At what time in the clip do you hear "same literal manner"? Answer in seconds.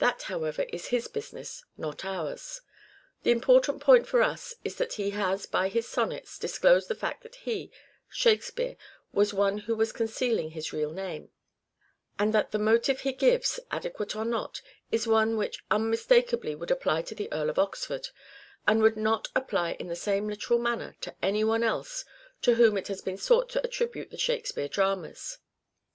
19.96-20.96